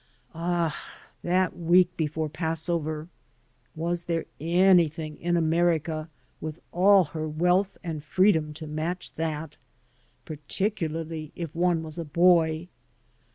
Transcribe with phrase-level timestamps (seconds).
[0.33, 0.75] Ah,
[1.21, 3.07] that week before the Passover!
[3.75, 6.09] Was there anything in America
[6.41, 9.57] with all her wealth and freedom to match that?
[10.25, 12.67] Particularly if one was a boy.